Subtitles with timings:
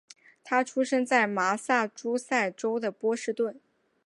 [0.43, 3.61] 他出生在麻萨诸塞州的波士顿。